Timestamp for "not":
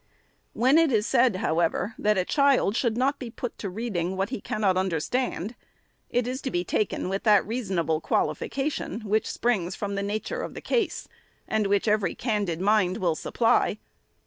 2.97-3.19